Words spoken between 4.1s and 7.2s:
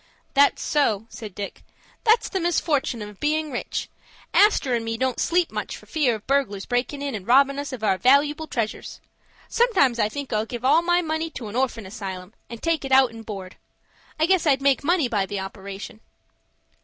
Astor and me don't sleep much for fear of burglars breakin' in